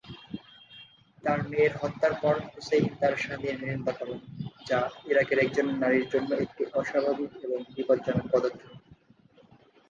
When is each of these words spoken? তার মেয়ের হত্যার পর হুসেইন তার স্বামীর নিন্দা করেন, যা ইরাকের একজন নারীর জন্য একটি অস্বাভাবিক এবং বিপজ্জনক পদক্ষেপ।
তার 1.23 1.39
মেয়ের 1.49 1.73
হত্যার 1.77 2.13
পর 2.21 2.35
হুসেইন 2.47 2.85
তার 2.99 3.13
স্বামীর 3.17 3.55
নিন্দা 3.63 3.93
করেন, 3.93 4.19
যা 4.67 4.79
ইরাকের 5.05 5.39
একজন 5.39 5.67
নারীর 5.81 6.05
জন্য 6.09 6.29
একটি 6.35 6.63
অস্বাভাবিক 6.73 7.31
এবং 7.45 7.59
বিপজ্জনক 7.75 8.25
পদক্ষেপ। 8.31 8.71